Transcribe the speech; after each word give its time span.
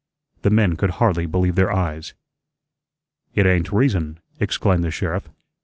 The 0.41 0.49
men 0.49 0.77
could 0.77 0.89
hardly 0.97 1.27
believe 1.27 1.53
their 1.53 1.71
eyes. 1.71 2.15
"It 3.35 3.45
ain't 3.45 3.71
reason," 3.71 4.19
exclaimed 4.39 4.83
the 4.83 4.89
sheriff. 4.89 5.29